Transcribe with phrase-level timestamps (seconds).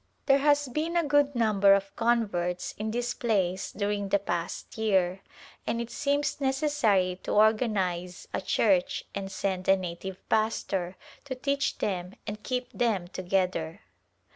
[0.25, 5.21] There has been a good number of converts in this place during the past year
[5.67, 10.95] and it seems necessary to or ganize a church and send a native pastor
[11.25, 13.81] to teach them and keep them together.